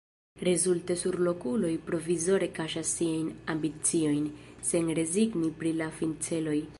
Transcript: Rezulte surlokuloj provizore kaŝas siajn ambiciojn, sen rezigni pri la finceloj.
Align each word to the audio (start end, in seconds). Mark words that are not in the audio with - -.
Rezulte 0.47 0.93
surlokuloj 1.01 1.73
provizore 1.89 2.49
kaŝas 2.59 2.95
siajn 2.99 3.29
ambiciojn, 3.55 4.25
sen 4.71 4.93
rezigni 5.01 5.53
pri 5.61 5.79
la 5.83 5.95
finceloj. 6.01 6.61